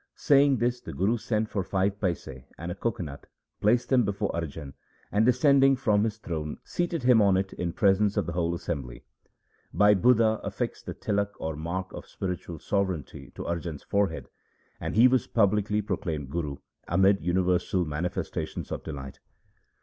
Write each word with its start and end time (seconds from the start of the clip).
Saying 0.15 0.57
this 0.57 0.81
the 0.81 0.93
Guru 0.93 1.15
sent 1.15 1.47
for 1.47 1.63
five 1.63 2.01
paise 2.01 2.27
and 2.57 2.71
a 2.71 2.73
coco 2.73 3.03
nut, 3.03 3.27
placed 3.61 3.89
them 3.89 4.03
before 4.03 4.31
Arjan, 4.33 4.73
and 5.11 5.27
descending 5.27 5.75
from 5.75 6.03
his 6.05 6.17
throne 6.17 6.57
seated 6.63 7.03
him 7.03 7.21
on 7.21 7.37
it 7.37 7.53
in 7.53 7.71
presence 7.71 8.17
of 8.17 8.25
the 8.25 8.31
whole 8.31 8.55
assembly. 8.55 9.03
Bhai 9.71 9.93
Budha 9.93 10.41
affixed 10.43 10.87
the 10.87 10.95
tilak 10.95 11.33
or 11.39 11.55
mark 11.55 11.93
of 11.93 12.07
spiritual 12.07 12.57
sovereignty 12.57 13.29
to 13.35 13.43
Arjan's 13.43 13.83
forehead, 13.83 14.27
and 14.79 14.95
he 14.95 15.07
was 15.07 15.27
publicly 15.27 15.83
proclaimed 15.83 16.31
Guru 16.31 16.57
amid 16.87 17.21
universal 17.21 17.85
mani 17.85 18.09
festations 18.09 18.71
of 18.71 18.81
delight. 18.83 19.19